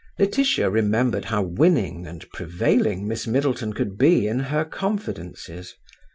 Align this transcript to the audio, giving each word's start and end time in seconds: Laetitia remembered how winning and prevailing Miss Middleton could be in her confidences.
Laetitia 0.17 0.67
remembered 0.67 1.25
how 1.25 1.43
winning 1.43 2.07
and 2.07 2.27
prevailing 2.31 3.07
Miss 3.07 3.27
Middleton 3.27 3.71
could 3.73 3.99
be 3.99 4.27
in 4.27 4.39
her 4.39 4.65
confidences. 4.65 5.75